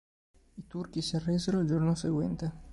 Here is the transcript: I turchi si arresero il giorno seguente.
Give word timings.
I 0.55 0.65
turchi 0.65 0.99
si 1.03 1.15
arresero 1.15 1.59
il 1.59 1.67
giorno 1.67 1.93
seguente. 1.93 2.51